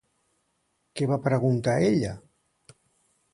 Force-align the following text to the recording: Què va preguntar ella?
Què 1.01 1.09
va 1.11 1.19
preguntar 1.27 1.77
ella? 1.91 2.15